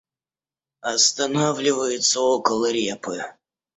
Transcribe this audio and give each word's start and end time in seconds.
Останавливается 0.81 2.21
около 2.21 2.71
репы. 2.71 3.23